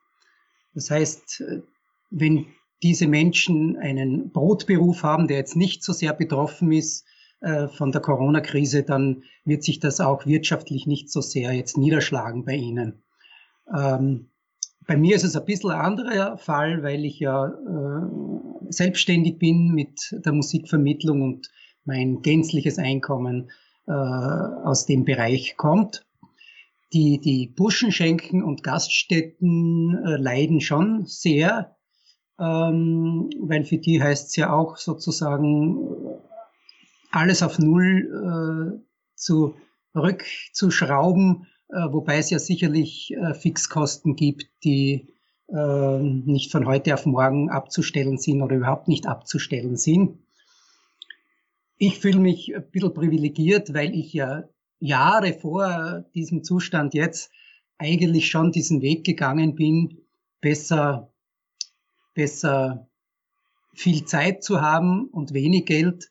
Das 0.75 0.91
heißt, 0.91 1.41
äh, 1.41 1.63
wenn 2.11 2.47
diese 2.83 3.09
Menschen 3.09 3.77
einen 3.77 4.31
Brotberuf 4.31 5.03
haben, 5.03 5.27
der 5.27 5.39
jetzt 5.39 5.57
nicht 5.57 5.83
so 5.83 5.93
sehr 5.93 6.13
betroffen 6.13 6.73
ist 6.73 7.07
äh, 7.41 7.69
von 7.69 7.91
der 7.91 8.01
Corona-Krise, 8.01 8.83
dann 8.83 9.25
wird 9.45 9.65
sich 9.65 9.81
das 9.81 10.01
auch 10.01 10.27
wirtschaftlich 10.27 10.87
nicht 10.87 11.11
so 11.11 11.21
sehr 11.21 11.53
jetzt 11.53 11.79
niederschlagen 11.79 12.45
bei 12.45 12.55
ihnen. 12.55 13.03
Ähm, 13.75 14.29
bei 14.89 14.97
mir 14.97 15.15
ist 15.15 15.23
es 15.23 15.37
ein 15.37 15.45
bisschen 15.45 15.71
ein 15.71 15.81
anderer 15.81 16.37
Fall, 16.39 16.83
weil 16.83 17.05
ich 17.05 17.21
ja 17.21 17.47
äh, 17.47 18.71
selbstständig 18.71 19.39
bin 19.39 19.73
mit 19.73 20.13
der 20.25 20.33
Musikvermittlung 20.33 21.23
und 21.23 21.49
mein 21.85 22.23
gänzliches 22.23 22.79
Einkommen 22.79 23.53
äh, 23.87 23.93
aus 23.93 24.87
dem 24.87 25.05
Bereich 25.05 25.57
kommt. 25.57 26.05
Die, 26.93 27.21
die 27.21 27.53
Burschenschenken 27.55 28.43
und 28.43 28.65
Gaststätten 28.65 29.97
äh, 30.05 30.17
leiden 30.17 30.61
schon 30.61 31.05
sehr 31.05 31.77
ähm, 32.39 33.31
weil 33.41 33.65
für 33.65 33.79
die 33.79 34.03
heißt 34.03 34.29
es 34.29 34.37
ja 34.37 34.53
auch 34.53 34.77
sozusagen 34.77 35.79
alles 37.11 37.43
auf 37.43 37.59
Null 37.59 38.13
äh, 38.15 38.79
zurückzuschrauben, 39.17 41.47
wobei 41.69 42.19
es 42.19 42.31
ja 42.31 42.39
sicherlich 42.39 43.13
äh, 43.15 43.35
Fixkosten 43.35 44.17
gibt, 44.17 44.49
die 44.65 45.15
äh, 45.49 45.99
nicht 45.99 46.51
von 46.51 46.67
heute 46.67 46.95
auf 46.95 47.07
morgen 47.07 47.51
abzustellen 47.51 48.19
sind 48.19 48.43
oder 48.43 48.57
überhaupt 48.57 48.89
nicht 48.89 49.07
abzustellen 49.07 49.77
sind. 49.77 50.19
Ich 51.77 51.99
fühle 51.99 52.19
mich 52.19 52.55
ein 52.55 52.71
bisschen 52.71 52.95
privilegiert, 52.95 53.73
weil 53.75 53.95
ich 53.95 54.13
ja 54.13 54.45
Jahre 54.81 55.33
vor 55.33 56.05
diesem 56.15 56.43
Zustand 56.43 56.95
jetzt 56.95 57.31
eigentlich 57.79 58.29
schon 58.29 58.51
diesen 58.53 58.81
Weg 58.83 59.05
gegangen 59.05 59.55
bin, 59.55 59.99
besser 60.41 61.13
besser 62.19 62.89
viel 63.75 64.05
Zeit 64.05 64.43
zu 64.43 64.61
haben 64.61 65.07
und 65.07 65.35
wenig 65.35 65.67
Geld, 65.67 66.11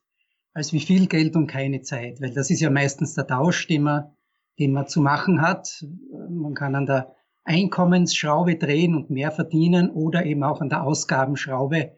als 0.53 0.71
wie 0.71 0.79
viel 0.79 1.07
Geld 1.07 1.35
und 1.35 1.47
keine 1.47 1.81
Zeit. 1.81 2.21
Weil 2.21 2.33
das 2.33 2.49
ist 2.49 2.61
ja 2.61 2.69
meistens 2.69 3.13
der 3.13 3.27
Tausch, 3.27 3.67
den 3.67 3.83
man, 3.83 4.15
den 4.59 4.73
man 4.73 4.87
zu 4.87 5.01
machen 5.01 5.41
hat. 5.41 5.85
Man 6.29 6.53
kann 6.53 6.75
an 6.75 6.85
der 6.85 7.15
Einkommensschraube 7.43 8.57
drehen 8.57 8.95
und 8.95 9.09
mehr 9.09 9.31
verdienen 9.31 9.89
oder 9.89 10.25
eben 10.25 10.43
auch 10.43 10.61
an 10.61 10.69
der 10.69 10.83
Ausgabenschraube 10.83 11.93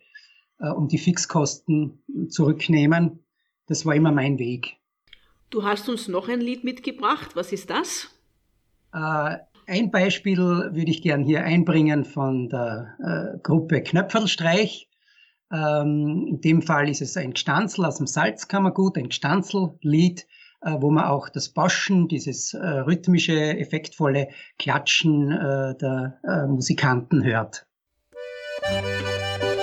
äh, 0.60 0.70
und 0.70 0.92
die 0.92 0.98
Fixkosten 0.98 2.04
zurücknehmen. 2.30 3.24
Das 3.66 3.86
war 3.86 3.96
immer 3.96 4.12
mein 4.12 4.38
Weg. 4.38 4.78
Du 5.50 5.64
hast 5.64 5.90
uns 5.90 6.08
noch 6.08 6.30
ein 6.30 6.42
Lied 6.42 6.64
mitgebracht. 6.64 7.36
Was 7.36 7.52
ist 7.52 7.70
das? 7.70 8.08
Äh, 8.94 9.38
ein 9.66 9.92
Beispiel 9.92 10.38
würde 10.38 10.92
ich 10.92 11.02
gern 11.02 11.24
hier 11.24 11.44
einbringen 11.44 12.06
von 12.06 12.50
der 12.50 12.96
äh, 13.00 13.40
Gruppe 13.42 13.82
Knöpfelstreich. 13.82 14.90
Ähm, 15.52 16.26
in 16.28 16.42
dem 16.42 16.62
Fall 16.62 16.90
ist 16.90 17.02
es 17.02 17.18
ein 17.18 17.34
Gstanzl 17.34 17.86
aus 17.86 17.98
dem 17.98 18.08
Salzkammergut, 18.08 18.98
ein 18.98 19.10
Gstanzl-Lied, 19.10 20.28
wo 20.62 20.92
man 20.92 21.06
auch 21.06 21.30
das 21.30 21.50
Boschen, 21.50 22.08
dieses 22.08 22.54
äh, 22.54 22.66
rhythmische, 22.66 23.58
effektvolle 23.58 24.30
Klatschen 24.58 25.32
äh, 25.32 25.76
der 25.76 26.20
äh, 26.24 26.48
Musikanten 26.48 27.24
hört. 27.24 27.66
und 28.62 29.59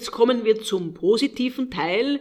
Jetzt 0.00 0.12
kommen 0.12 0.46
wir 0.46 0.62
zum 0.62 0.94
positiven 0.94 1.70
Teil. 1.70 2.20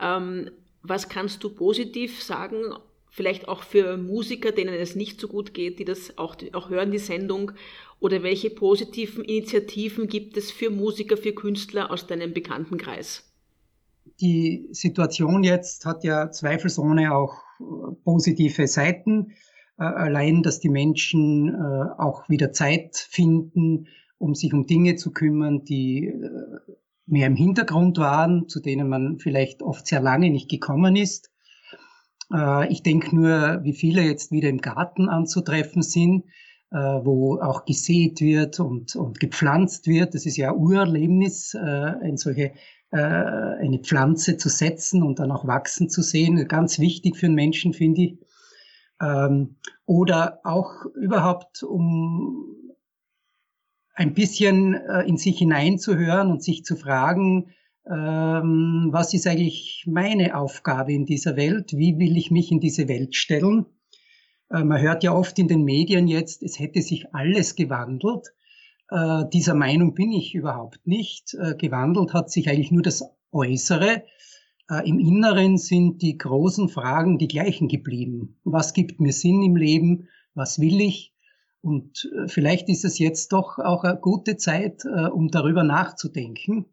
Ähm, 0.00 0.48
was 0.84 1.08
kannst 1.08 1.42
du 1.42 1.50
positiv 1.50 2.22
sagen? 2.22 2.62
Vielleicht 3.10 3.48
auch 3.48 3.64
für 3.64 3.96
Musiker, 3.96 4.52
denen 4.52 4.74
es 4.74 4.94
nicht 4.94 5.20
so 5.20 5.26
gut 5.26 5.52
geht, 5.52 5.80
die 5.80 5.84
das 5.84 6.18
auch, 6.18 6.36
auch 6.52 6.70
hören, 6.70 6.92
die 6.92 7.00
Sendung. 7.00 7.50
Oder 7.98 8.22
welche 8.22 8.50
positiven 8.50 9.24
Initiativen 9.24 10.06
gibt 10.06 10.36
es 10.36 10.52
für 10.52 10.70
Musiker, 10.70 11.16
für 11.16 11.32
Künstler 11.32 11.90
aus 11.90 12.06
deinem 12.06 12.32
Bekanntenkreis? 12.32 13.28
Die 14.20 14.68
Situation 14.70 15.42
jetzt 15.42 15.84
hat 15.84 16.04
ja 16.04 16.30
zweifelsohne 16.30 17.12
auch 17.12 17.42
äh, 17.58 17.64
positive 18.04 18.68
Seiten. 18.68 19.32
Äh, 19.80 19.82
allein, 19.82 20.44
dass 20.44 20.60
die 20.60 20.68
Menschen 20.70 21.48
äh, 21.48 22.00
auch 22.00 22.28
wieder 22.28 22.52
Zeit 22.52 22.94
finden, 22.94 23.88
um 24.16 24.36
sich 24.36 24.54
um 24.54 24.68
Dinge 24.68 24.94
zu 24.94 25.10
kümmern, 25.10 25.64
die 25.64 26.12
mehr 27.06 27.28
im 27.28 27.36
Hintergrund 27.36 27.98
waren, 27.98 28.48
zu 28.48 28.60
denen 28.60 28.88
man 28.88 29.18
vielleicht 29.18 29.62
oft 29.62 29.86
sehr 29.86 30.00
lange 30.00 30.30
nicht 30.30 30.50
gekommen 30.50 30.96
ist. 30.96 31.30
Äh, 32.32 32.70
ich 32.72 32.82
denke 32.82 33.14
nur, 33.14 33.60
wie 33.62 33.74
viele 33.74 34.02
jetzt 34.02 34.32
wieder 34.32 34.48
im 34.48 34.60
Garten 34.60 35.08
anzutreffen 35.08 35.82
sind, 35.82 36.24
äh, 36.72 36.76
wo 36.76 37.38
auch 37.40 37.64
gesät 37.64 38.20
wird 38.20 38.60
und, 38.60 38.96
und 38.96 39.20
gepflanzt 39.20 39.86
wird. 39.86 40.14
Das 40.14 40.26
ist 40.26 40.36
ja 40.36 40.50
ein 40.50 40.58
Urerlebnis, 40.58 41.54
äh, 41.54 41.58
eine 41.58 42.18
solche 42.18 42.52
eine 42.88 43.80
Pflanze 43.80 44.36
zu 44.36 44.48
setzen 44.48 45.02
und 45.02 45.18
dann 45.18 45.32
auch 45.32 45.44
wachsen 45.46 45.90
zu 45.90 46.02
sehen. 46.02 46.46
Ganz 46.46 46.78
wichtig 46.78 47.16
für 47.16 47.26
einen 47.26 47.34
Menschen, 47.34 47.72
finde 47.72 48.00
ich. 48.00 48.18
Ähm, 49.02 49.56
oder 49.86 50.40
auch 50.44 50.86
überhaupt, 50.94 51.64
um 51.64 52.65
ein 53.96 54.12
bisschen 54.12 54.74
äh, 54.74 55.02
in 55.08 55.16
sich 55.16 55.38
hineinzuhören 55.38 56.30
und 56.30 56.42
sich 56.42 56.64
zu 56.64 56.76
fragen, 56.76 57.54
ähm, 57.88 58.88
was 58.92 59.14
ist 59.14 59.26
eigentlich 59.26 59.84
meine 59.86 60.36
Aufgabe 60.36 60.92
in 60.92 61.06
dieser 61.06 61.36
Welt? 61.36 61.72
Wie 61.72 61.98
will 61.98 62.16
ich 62.16 62.30
mich 62.30 62.52
in 62.52 62.60
diese 62.60 62.88
Welt 62.88 63.16
stellen? 63.16 63.64
Äh, 64.50 64.64
man 64.64 64.80
hört 64.80 65.02
ja 65.02 65.14
oft 65.14 65.38
in 65.38 65.48
den 65.48 65.64
Medien 65.64 66.08
jetzt, 66.08 66.42
es 66.42 66.58
hätte 66.58 66.82
sich 66.82 67.14
alles 67.14 67.56
gewandelt. 67.56 68.34
Äh, 68.90 69.24
dieser 69.32 69.54
Meinung 69.54 69.94
bin 69.94 70.12
ich 70.12 70.34
überhaupt 70.34 70.86
nicht. 70.86 71.36
Gewandelt 71.58 72.12
hat 72.12 72.30
sich 72.30 72.48
eigentlich 72.48 72.70
nur 72.70 72.82
das 72.82 73.02
Äußere. 73.32 74.04
Im 74.84 74.98
Inneren 74.98 75.58
sind 75.58 76.02
die 76.02 76.18
großen 76.18 76.68
Fragen 76.68 77.18
die 77.18 77.28
gleichen 77.28 77.68
geblieben. 77.68 78.40
Was 78.42 78.74
gibt 78.74 78.98
mir 79.00 79.12
Sinn 79.12 79.42
im 79.42 79.54
Leben? 79.54 80.08
Was 80.34 80.60
will 80.60 80.80
ich? 80.80 81.15
Und 81.62 82.08
äh, 82.14 82.28
vielleicht 82.28 82.68
ist 82.68 82.84
es 82.84 82.98
jetzt 82.98 83.32
doch 83.32 83.58
auch 83.58 83.82
eine 83.82 83.98
gute 83.98 84.36
Zeit, 84.36 84.84
äh, 84.84 85.08
um 85.08 85.28
darüber 85.28 85.64
nachzudenken. 85.64 86.66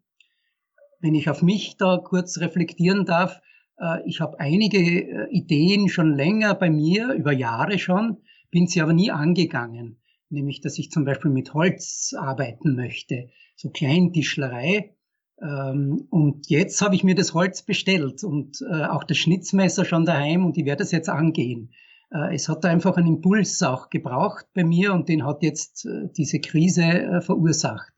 Wenn 1.00 1.14
ich 1.14 1.28
auf 1.28 1.42
mich 1.42 1.76
da 1.76 1.98
kurz 1.98 2.38
reflektieren 2.38 3.04
darf, 3.04 3.40
äh, 3.76 3.98
ich 4.06 4.20
habe 4.20 4.38
einige 4.38 5.28
Ideen 5.30 5.88
schon 5.88 6.14
länger 6.14 6.54
bei 6.54 6.70
mir, 6.70 7.12
über 7.12 7.32
Jahre 7.32 7.78
schon, 7.78 8.18
bin 8.50 8.68
sie 8.68 8.80
aber 8.80 8.92
nie 8.92 9.10
angegangen. 9.10 10.00
Nämlich, 10.30 10.60
dass 10.60 10.78
ich 10.78 10.90
zum 10.90 11.04
Beispiel 11.04 11.30
mit 11.30 11.54
Holz 11.54 12.14
arbeiten 12.16 12.76
möchte, 12.76 13.30
so 13.56 13.70
Kleintischlerei. 13.70 14.94
Ähm, 15.42 16.06
Und 16.10 16.48
jetzt 16.48 16.80
habe 16.82 16.94
ich 16.94 17.02
mir 17.02 17.16
das 17.16 17.34
Holz 17.34 17.62
bestellt 17.62 18.22
und 18.22 18.64
auch 18.70 19.02
das 19.02 19.18
Schnitzmesser 19.18 19.84
schon 19.84 20.04
daheim 20.04 20.46
und 20.46 20.56
ich 20.56 20.64
werde 20.64 20.84
es 20.84 20.92
jetzt 20.92 21.08
angehen. 21.08 21.72
Äh, 22.10 22.34
Es 22.34 22.48
hat 22.48 22.64
einfach 22.64 22.96
einen 22.96 23.08
Impuls 23.08 23.62
auch 23.62 23.90
gebraucht 23.90 24.46
bei 24.54 24.64
mir 24.64 24.92
und 24.92 25.08
den 25.08 25.24
hat 25.24 25.42
jetzt 25.42 25.86
äh, 25.86 26.08
diese 26.16 26.40
Krise 26.40 26.82
äh, 26.82 27.20
verursacht. 27.20 27.92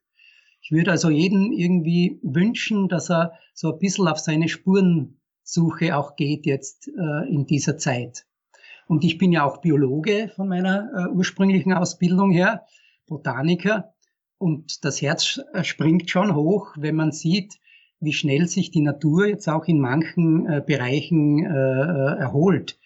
Ich 0.61 0.73
würde 0.73 0.91
also 0.91 1.11
jeden 1.11 1.53
irgendwie 1.53 2.19
wünschen, 2.23 2.89
dass 2.89 3.11
er 3.11 3.35
so 3.55 3.73
ein 3.73 3.79
bisschen 3.79 4.09
auf 4.09 4.19
seine 4.19 4.49
Spurensuche 4.49 5.97
auch 5.97 6.17
geht 6.17 6.45
jetzt 6.45 6.89
in 6.89 7.47
dieser 7.47 7.79
Zeit. 7.79 8.27
Und 8.89 9.05
ich 9.05 9.17
bin 9.17 9.31
ja 9.31 9.45
auch 9.45 9.61
Biologe 9.61 10.29
von 10.35 10.49
meiner 10.49 11.09
ursprünglichen 11.15 11.73
Ausbildung 11.73 12.33
her, 12.33 12.67
Botaniker. 13.07 13.95
Und 14.39 14.85
das 14.85 15.01
Herz 15.01 15.41
springt 15.63 16.11
schon 16.11 16.35
hoch, 16.35 16.75
wenn 16.77 16.97
man 16.97 17.13
sieht, 17.13 17.61
wie 18.01 18.13
schnell 18.13 18.49
sich 18.49 18.73
die 18.73 18.83
Natur 18.83 19.29
jetzt 19.29 19.49
auch 19.49 19.67
in 19.67 19.79
manchen 19.79 20.65
Bereichen 20.67 21.45
erholt. 21.45 22.77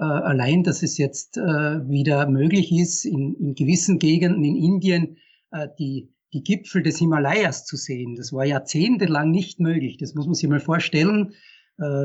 Äh, 0.00 0.04
allein, 0.04 0.62
dass 0.62 0.82
es 0.82 0.96
jetzt 0.96 1.36
äh, 1.36 1.42
wieder 1.42 2.26
möglich 2.26 2.72
ist, 2.72 3.04
in, 3.04 3.34
in 3.34 3.54
gewissen 3.54 3.98
Gegenden 3.98 4.42
in 4.44 4.56
Indien 4.56 5.18
äh, 5.50 5.68
die, 5.78 6.14
die 6.32 6.42
Gipfel 6.42 6.82
des 6.82 6.98
Himalayas 6.98 7.66
zu 7.66 7.76
sehen. 7.76 8.16
Das 8.16 8.32
war 8.32 8.46
jahrzehntelang 8.46 9.30
nicht 9.30 9.60
möglich. 9.60 9.98
Das 9.98 10.14
muss 10.14 10.24
man 10.24 10.34
sich 10.34 10.48
mal 10.48 10.60
vorstellen, 10.60 11.34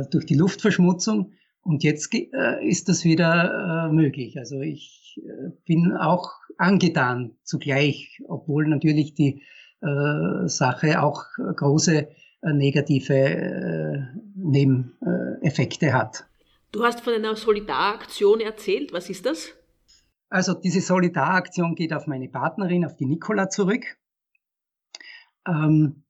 durch 0.10 0.26
die 0.26 0.36
Luftverschmutzung. 0.36 1.34
Und 1.62 1.84
jetzt 1.84 2.14
ist 2.14 2.88
das 2.88 3.04
wieder 3.04 3.90
möglich. 3.92 4.38
Also 4.38 4.62
ich 4.62 5.22
bin 5.66 5.92
auch 5.92 6.32
angetan 6.58 7.36
zugleich, 7.44 8.22
obwohl 8.30 8.70
natürlich 8.70 9.16
die 9.16 9.42
Sache 9.82 11.04
auch 11.04 11.26
große 11.58 12.08
negative 12.42 14.14
Nebeneffekte 14.34 15.92
hat. 15.92 16.26
Du 16.76 16.84
hast 16.84 17.00
von 17.00 17.14
einer 17.14 17.38
Solidaraktion 17.38 18.42
erzählt. 18.42 18.92
Was 18.92 19.10
ist 19.10 19.26
das? 19.26 19.54
Also 20.28 20.54
diese 20.54 20.82
Solidaraktion 20.82 21.74
geht 21.74 21.94
auf 21.94 22.06
meine 22.06 22.28
Partnerin, 22.28 22.84
auf 22.84 22.98
die 22.98 23.06
Nicola 23.06 23.50
zurück. 23.50 23.86
Ähm, 25.48 26.04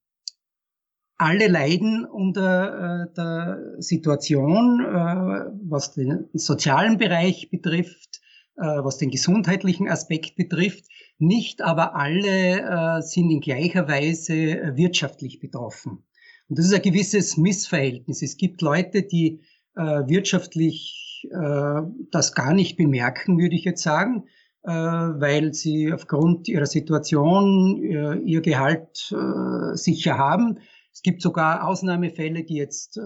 alle 1.17 1.49
leiden 1.49 2.03
unter 2.03 3.03
äh, 3.03 3.13
der 3.13 3.75
Situation, 3.77 4.83
äh, 4.83 5.51
was 5.69 5.93
den 5.93 6.29
sozialen 6.33 6.97
Bereich 6.97 7.51
betrifft, 7.51 8.21
äh, 8.55 8.63
was 8.63 8.97
den 8.97 9.11
gesundheitlichen 9.11 9.87
Aspekt 9.87 10.35
betrifft. 10.35 10.85
Nicht 11.19 11.61
aber 11.61 11.93
alle 11.93 12.61
äh, 12.97 13.01
sind 13.03 13.29
in 13.29 13.39
gleicher 13.39 13.87
Weise 13.87 14.33
äh, 14.33 14.75
wirtschaftlich 14.75 15.39
betroffen. 15.39 16.03
Und 16.47 16.57
das 16.57 16.65
ist 16.65 16.73
ein 16.73 16.81
gewisses 16.81 17.37
Missverhältnis. 17.37 18.23
Es 18.23 18.35
gibt 18.35 18.63
Leute, 18.63 19.03
die 19.03 19.41
wirtschaftlich 19.75 21.05
äh, 21.31 21.81
das 22.11 22.33
gar 22.33 22.53
nicht 22.53 22.77
bemerken, 22.77 23.37
würde 23.37 23.55
ich 23.55 23.63
jetzt 23.63 23.83
sagen, 23.83 24.25
äh, 24.63 24.71
weil 24.71 25.53
sie 25.53 25.91
aufgrund 25.93 26.47
ihrer 26.47 26.65
Situation 26.65 27.83
äh, 27.83 28.15
ihr 28.19 28.41
Gehalt 28.41 29.11
äh, 29.11 29.75
sicher 29.75 30.17
haben. 30.17 30.59
Es 30.91 31.01
gibt 31.01 31.21
sogar 31.21 31.67
Ausnahmefälle, 31.67 32.43
die 32.43 32.55
jetzt 32.55 32.97
äh, 32.97 33.01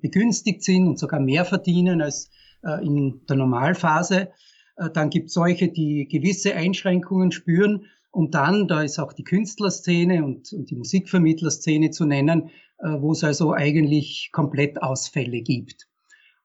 begünstigt 0.00 0.62
sind 0.62 0.86
und 0.86 0.98
sogar 0.98 1.20
mehr 1.20 1.44
verdienen 1.44 2.02
als 2.02 2.30
äh, 2.62 2.84
in 2.84 3.22
der 3.28 3.36
Normalphase. 3.36 4.28
Äh, 4.76 4.90
dann 4.92 5.10
gibt 5.10 5.28
es 5.28 5.34
solche, 5.34 5.68
die 5.68 6.08
gewisse 6.08 6.54
Einschränkungen 6.54 7.32
spüren. 7.32 7.86
Und 8.10 8.34
dann, 8.34 8.68
da 8.68 8.82
ist 8.82 8.98
auch 8.98 9.14
die 9.14 9.24
Künstlerszene 9.24 10.22
und, 10.22 10.52
und 10.52 10.70
die 10.70 10.76
Musikvermittlerszene 10.76 11.90
zu 11.90 12.04
nennen, 12.04 12.50
äh, 12.78 13.00
wo 13.00 13.12
es 13.12 13.24
also 13.24 13.54
eigentlich 13.54 14.28
komplett 14.32 14.82
Ausfälle 14.82 15.40
gibt. 15.40 15.88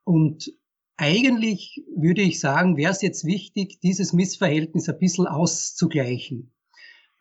Und 0.07 0.53
eigentlich 0.95 1.83
würde 1.93 2.21
ich 2.21 2.39
sagen, 2.39 2.77
wäre 2.77 2.93
es 2.93 3.01
jetzt 3.01 3.25
wichtig, 3.25 3.81
dieses 3.81 4.13
Missverhältnis 4.13 4.87
ein 4.87 4.97
bisschen 4.99 5.27
auszugleichen. 5.27 6.53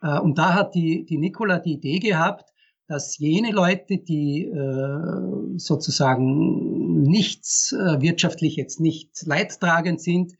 Äh, 0.01 0.19
und 0.19 0.37
da 0.37 0.53
hat 0.53 0.73
die, 0.73 1.05
die 1.05 1.17
Nicola 1.17 1.59
die 1.59 1.73
Idee 1.73 1.99
gehabt, 1.99 2.49
dass 2.87 3.17
jene 3.17 3.51
Leute, 3.51 3.97
die 3.97 4.45
äh, 4.45 5.57
sozusagen 5.57 7.01
nichts 7.01 7.73
äh, 7.73 7.99
wirtschaftlich 7.99 8.55
jetzt 8.55 8.79
nicht 8.79 9.11
leidtragend 9.25 10.01
sind, 10.01 10.33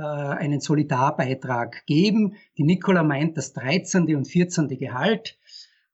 einen 0.00 0.60
Solidarbeitrag 0.60 1.84
geben. 1.86 2.34
Die 2.56 2.62
Nicola 2.62 3.02
meint 3.02 3.36
das 3.36 3.52
13. 3.54 4.14
und 4.14 4.28
14. 4.28 4.68
Gehalt. 4.78 5.36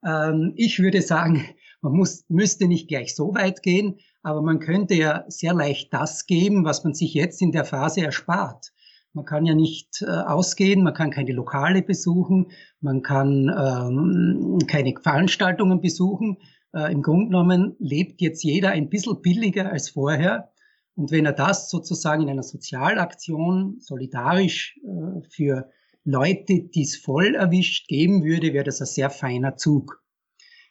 Ähm, 0.04 0.52
ich 0.56 0.78
würde 0.78 1.00
sagen, 1.00 1.42
man 1.85 1.92
muss, 1.92 2.25
müsste 2.29 2.66
nicht 2.66 2.88
gleich 2.88 3.14
so 3.14 3.35
weit 3.35 3.62
gehen, 3.62 3.99
aber 4.23 4.40
man 4.40 4.59
könnte 4.59 4.94
ja 4.94 5.25
sehr 5.29 5.53
leicht 5.53 5.92
das 5.92 6.27
geben, 6.27 6.64
was 6.64 6.83
man 6.83 6.94
sich 6.94 7.12
jetzt 7.12 7.42
in 7.42 7.53
der 7.53 7.66
Phase 7.66 8.01
erspart. 8.01 8.73
Man 9.12 9.27
kann 9.27 9.44
ja 9.44 9.55
nicht 9.55 10.01
äh, 10.01 10.07
ausgehen, 10.07 10.83
man 10.83 10.94
kann 10.94 11.11
keine 11.11 11.33
Lokale 11.33 11.83
besuchen, 11.83 12.51
man 12.81 13.03
kann 13.03 13.49
ähm, 13.51 14.59
keine 14.66 14.94
Veranstaltungen 15.01 15.83
besuchen. 15.83 16.38
Äh, 16.73 16.90
Im 16.90 17.03
Grunde 17.03 17.27
genommen 17.27 17.77
lebt 17.79 18.23
jetzt 18.23 18.42
jeder 18.42 18.70
ein 18.70 18.88
bisschen 18.88 19.20
billiger 19.20 19.70
als 19.70 19.90
vorher. 19.90 20.53
Und 20.97 21.12
wenn 21.12 21.27
er 21.27 21.33
das 21.33 21.68
sozusagen 21.68 22.23
in 22.23 22.31
einer 22.31 22.42
Sozialaktion 22.42 23.77
solidarisch 23.79 24.81
äh, 24.85 25.20
für 25.29 25.68
Leute, 26.03 26.62
die 26.62 26.83
es 26.83 26.97
voll 26.97 27.35
erwischt, 27.35 27.88
geben 27.88 28.25
würde, 28.25 28.55
wäre 28.55 28.64
das 28.64 28.81
ein 28.81 28.87
sehr 28.87 29.11
feiner 29.11 29.57
Zug. 29.57 30.03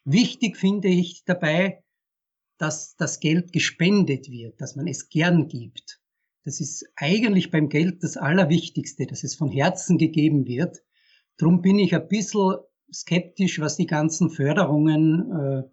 Wichtig 0.05 0.57
finde 0.57 0.89
ich 0.89 1.23
dabei, 1.25 1.83
dass 2.57 2.95
das 2.95 3.19
Geld 3.19 3.51
gespendet 3.51 4.29
wird, 4.29 4.59
dass 4.61 4.75
man 4.75 4.87
es 4.87 5.09
gern 5.09 5.47
gibt. 5.47 6.01
Das 6.43 6.59
ist 6.59 6.85
eigentlich 6.95 7.51
beim 7.51 7.69
Geld 7.69 8.03
das 8.03 8.17
Allerwichtigste, 8.17 9.05
dass 9.05 9.23
es 9.23 9.35
von 9.35 9.49
Herzen 9.49 9.97
gegeben 9.97 10.45
wird. 10.45 10.83
Drum 11.37 11.61
bin 11.61 11.79
ich 11.79 11.95
ein 11.95 12.07
bisschen 12.07 12.57
skeptisch, 12.91 13.59
was 13.59 13.77
die 13.77 13.87
ganzen 13.87 14.29
Förderungen 14.29 15.31
äh, 15.31 15.63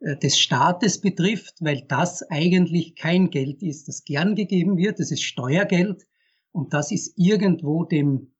äh, 0.00 0.16
des 0.18 0.38
Staates 0.38 1.00
betrifft, 1.00 1.54
weil 1.60 1.82
das 1.88 2.22
eigentlich 2.24 2.96
kein 2.96 3.30
Geld 3.30 3.62
ist, 3.62 3.88
das 3.88 4.04
gern 4.04 4.34
gegeben 4.34 4.76
wird. 4.76 4.98
Das 4.98 5.10
ist 5.10 5.22
Steuergeld 5.22 6.06
und 6.52 6.74
das 6.74 6.90
ist 6.90 7.14
irgendwo 7.16 7.84
dem 7.84 8.32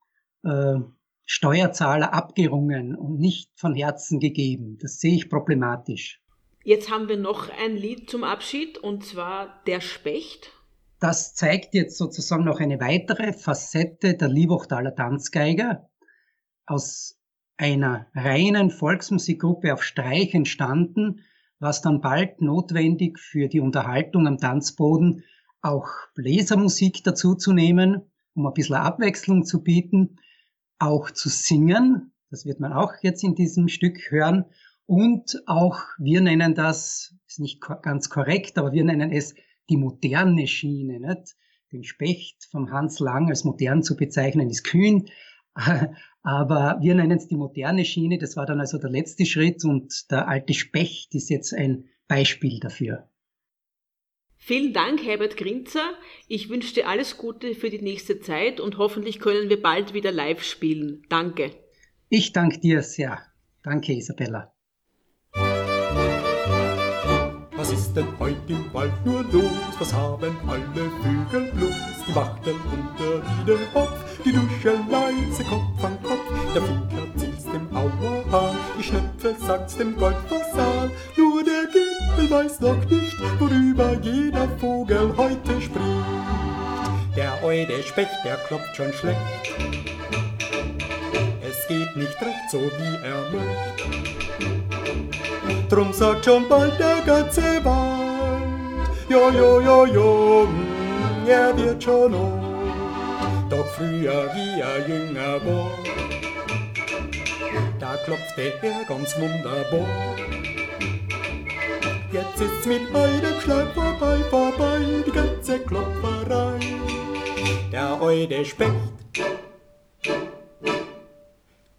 äh, 0.45 0.77
Steuerzahler 1.27 2.15
abgerungen 2.15 2.97
und 2.97 3.19
nicht 3.19 3.51
von 3.57 3.75
Herzen 3.75 4.21
gegeben. 4.21 4.79
Das 4.81 5.01
sehe 5.01 5.15
ich 5.15 5.29
problematisch. 5.29 6.23
Jetzt 6.65 6.91
haben 6.91 7.09
wir 7.09 7.17
noch 7.17 7.51
ein 7.51 7.77
Lied 7.77 8.09
zum 8.09 8.25
Abschied 8.25 8.79
und 8.79 9.05
zwar 9.05 9.63
Der 9.67 9.81
Specht 9.81 10.53
das 10.99 11.35
zeigt 11.35 11.75
jetzt 11.75 11.99
sozusagen 11.99 12.45
noch 12.45 12.61
eine 12.61 12.81
weitere 12.81 13.33
Facette 13.33 14.15
der 14.15 14.29
Liebachtaler 14.29 14.95
Tanzgeiger. 14.95 15.89
Aus 16.65 17.21
einer 17.59 18.07
reinen 18.15 18.71
Volksmusikgruppe 18.71 19.73
auf 19.73 19.83
Streich 19.83 20.35
entstanden, 20.35 21.21
was 21.59 21.83
dann 21.83 22.01
bald 22.01 22.41
notwendig 22.41 23.19
für 23.19 23.49
die 23.49 23.61
Unterhaltung 23.61 24.27
am 24.27 24.39
Tanzboden 24.39 25.25
auch 25.63 25.89
Bläsermusik 26.15 27.03
dazu 27.05 27.35
zu 27.35 27.53
nehmen, 27.53 28.03
um 28.35 28.47
ein 28.47 28.55
bisschen 28.55 28.77
Abwechslung 28.77 29.45
zu 29.45 29.63
bieten, 29.63 30.17
auch 30.79 31.11
zu 31.11 31.29
singen, 31.29 32.13
das 32.31 32.45
wird 32.45 32.61
man 32.61 32.73
auch 32.73 32.93
jetzt 33.03 33.25
in 33.25 33.35
diesem 33.35 33.69
Stück 33.69 34.11
hören, 34.11 34.47
und 34.87 35.43
auch, 35.47 35.81
wir 35.99 36.21
nennen 36.21 36.55
das, 36.55 37.15
ist 37.27 37.41
nicht 37.41 37.61
ganz 37.61 38.09
korrekt, 38.09 38.57
aber 38.57 38.73
wir 38.73 38.85
nennen 38.85 39.11
es 39.11 39.35
die 39.69 39.77
moderne 39.77 40.47
Schiene. 40.47 41.01
Nicht? 41.01 41.35
Den 41.73 41.83
Specht 41.83 42.47
vom 42.51 42.71
Hans 42.71 43.01
Lang 43.01 43.29
als 43.29 43.45
modern 43.45 43.83
zu 43.83 43.97
bezeichnen, 43.97 44.49
ist 44.49 44.63
kühn. 44.63 45.09
Aber 46.23 46.79
wir 46.81 46.95
nennen 46.95 47.19
es 47.19 47.29
die 47.29 47.37
moderne 47.37 47.85
Schiene. 47.85 48.19
Das 48.19 48.37
war 48.37 48.47
dann 48.47 48.61
also 48.61 48.79
der 48.79 48.91
letzte 48.91 49.27
Schritt 49.27 49.65
und 49.65 50.11
der 50.11 50.29
alte 50.29 50.55
Specht 50.55 51.15
ist 51.15 51.31
jetzt 51.31 51.53
ein 51.53 51.87
Beispiel 52.07 52.61
dafür. 52.61 53.09
Vielen 54.47 54.73
Dank, 54.73 55.05
Herbert 55.05 55.37
Grinzer. 55.37 55.91
Ich 56.29 56.49
wünsche 56.49 56.73
dir 56.73 56.87
alles 56.87 57.17
Gute 57.17 57.57
für 57.57 57.69
die 57.69 57.83
nächste 57.83 58.21
Zeit 58.21 58.61
und 58.61 58.79
hoffentlich 58.79 59.19
können 59.19 59.49
wir 59.49 59.61
bald 59.61 59.93
wieder 59.93 60.13
live 60.13 60.45
spielen. 60.45 61.03
Danke. 61.09 61.51
Ich 62.11 62.33
danke 62.33 62.61
dir 62.61 62.85
sehr. 62.85 63.19
Danke, 63.65 63.95
Isabella. 63.95 64.53
Was 67.57 67.73
ist 67.73 67.95
denn 67.95 68.07
heut 68.21 68.37
im 68.47 68.73
Wald 68.73 68.93
nur 69.05 69.25
los? 69.33 69.51
Was 69.81 69.93
haben 69.93 70.37
alle 70.47 70.93
Vögel 71.03 71.51
bloß? 71.51 71.75
Die 72.07 72.15
Wachteln 72.15 72.61
unter 72.73 73.23
wieder 73.43 73.59
Hopf, 73.75 74.23
die 74.25 74.31
duschen 74.31 74.89
leise 74.89 75.43
Kopf 75.43 75.83
an 75.83 76.01
Kopf. 76.05 76.55
Der 76.55 76.63
Finker 76.63 77.17
zielt's 77.17 77.47
dem 77.47 77.69
Auerhahn, 77.75 78.57
die 78.79 78.85
Schnepfe 78.85 79.35
sagt's 79.41 79.77
dem 79.77 79.97
Goldfasan. 79.97 80.36
Specht, 87.97 88.25
der 88.25 88.37
klopft 88.37 88.77
schon 88.77 88.93
schlecht. 88.93 89.19
Es 91.41 91.67
geht 91.67 91.97
nicht 91.97 92.21
recht 92.21 92.51
so, 92.51 92.59
wie 92.61 92.97
er 93.03 93.23
möchte. 93.33 93.85
Drum 95.71 95.95
sagt 95.95 96.27
schon 96.27 96.47
bald 96.47 96.79
der 96.79 97.01
ganze 97.07 97.65
Wald, 97.65 98.91
jo, 99.09 99.31
jo, 99.31 99.61
jo, 99.63 99.87
jo, 99.87 100.47
mm, 100.47 101.27
er 101.27 101.57
wird 101.57 101.83
schon 101.83 102.13
alt. 102.13 103.49
Doch 103.49 103.67
früher, 103.69 104.31
wie 104.35 104.61
er 104.61 104.87
jünger 104.87 105.41
war, 105.47 105.71
da 107.81 107.97
klopfte 108.05 108.53
er 108.61 108.85
ganz 108.87 109.17
wunderbar. 109.19 109.89
Jetzt 112.13 112.43
ist's 112.43 112.67
mit 112.67 112.95
einem 112.95 113.41
Schlag 113.41 113.73
vorbei, 113.73 114.19
vorbei, 114.29 114.81
die 115.07 115.13
ganze 115.13 115.61
Klopferei. 115.61 115.96
Der 117.97 118.03
Eude 118.03 118.45
Specht, 118.45 118.71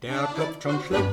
der 0.01 0.27
klopft 0.34 0.63
schon 0.63 0.80
schlecht. 0.88 1.03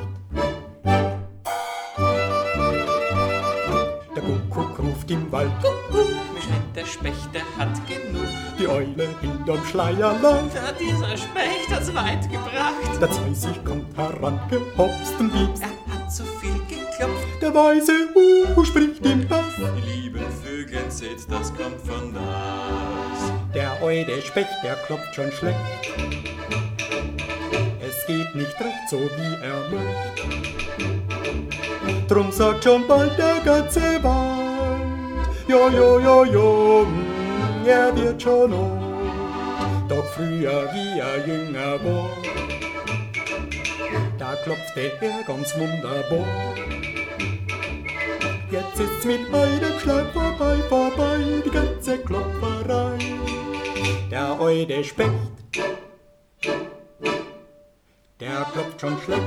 ruft 4.78 5.10
im 5.10 5.30
Wald. 5.30 5.50
Kuckuck, 5.60 6.08
schnell 6.40 6.62
der 6.74 6.86
Specht, 6.86 7.28
der 7.34 7.42
hat 7.58 7.74
genug. 7.86 8.26
Die 8.58 8.66
Eule 8.66 9.08
hinterm 9.20 9.62
Schleier 9.66 10.16
lacht. 10.22 10.54
Ja, 10.54 10.72
dieser 10.72 11.16
Specht 11.18 11.68
hat's 11.70 11.94
weit 11.94 12.22
gebracht. 12.30 12.98
Der 12.98 13.10
Zeusig 13.10 13.62
kommt 13.62 13.94
herangehopst 13.94 15.20
und 15.20 15.32
piepst. 15.32 15.64
Er 15.64 15.94
hat 15.94 16.10
zu 16.10 16.24
viel 16.24 16.58
geklopft. 16.66 17.42
Der 17.42 17.54
weise 17.54 17.92
Uhu 18.14 18.64
spricht 18.64 19.04
im 19.04 19.28
Bass. 19.28 19.44
Die 19.58 20.02
lieben 20.02 20.24
Vögel, 20.42 20.90
seht, 20.90 21.30
das 21.30 21.52
kommt 21.54 21.80
von 21.82 22.14
das. 22.14 23.13
Der 23.54 23.80
Eule 23.82 24.20
Specht, 24.20 24.50
der 24.64 24.74
klopft 24.74 25.14
schon 25.14 25.30
schlecht. 25.30 25.58
Es 27.80 28.04
geht 28.06 28.34
nicht 28.34 28.58
recht 28.60 28.88
so, 28.90 28.98
wie 28.98 29.34
er 29.44 29.60
möchte. 29.70 30.24
Drum 32.08 32.32
sagt 32.32 32.64
schon 32.64 32.86
bald 32.88 33.16
der 33.16 33.40
ganze 33.44 34.02
Wald. 34.02 35.28
Jo, 35.46 35.68
jo, 35.68 36.00
jo, 36.00 36.24
jo, 36.24 36.86
mm, 36.86 37.66
er 37.66 37.96
wird 37.96 38.20
schon 38.20 38.52
alt. 38.52 39.88
Doch 39.88 40.04
früher, 40.14 40.68
wie 40.72 40.98
er 40.98 41.24
jünger 41.26 41.78
war, 41.84 42.10
da 44.18 44.34
klopfte 44.42 44.92
er 45.00 45.22
ganz 45.26 45.54
wunderbar. 45.56 46.26
Jetzt 48.50 48.80
ist's 48.80 49.04
mit 49.04 49.32
einem 49.32 49.78
Schlag 49.80 50.12
vorbei, 50.12 50.56
vorbei, 50.68 51.03
Der 54.54 54.60
Eude 54.60 54.84
Specht, 54.84 55.10
der 58.20 58.46
klopft 58.52 58.80
schon 58.80 58.96
schlecht. 59.00 59.22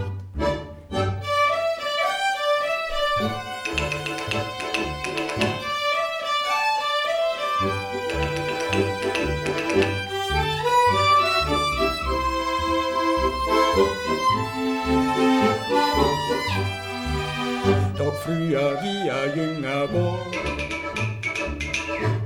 früher 18.24 18.82
wie 18.82 19.08
er 19.10 19.36
jünger 19.36 19.94
war. 19.94 20.20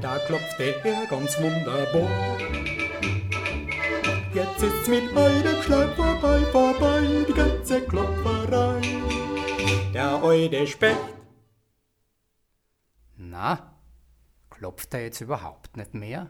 Da 0.02 0.20
klopfte 0.20 0.76
er 0.84 1.06
ganz 1.08 1.38
wunderbar. 1.40 2.38
Ist's 4.64 4.88
mit 4.88 5.18
einem 5.18 5.60
Schlag 5.64 5.96
vorbei, 5.96 6.40
vorbei, 6.52 7.26
die 7.28 7.34
ganze 7.34 7.82
Klopferei. 7.82 8.80
Der 9.92 10.22
alte 10.22 10.68
Specht. 10.68 11.00
Na, 13.16 13.76
klopft 14.52 14.94
er 14.94 15.02
jetzt 15.06 15.22
überhaupt 15.22 15.78
nicht 15.78 15.96
mehr? 15.96 16.30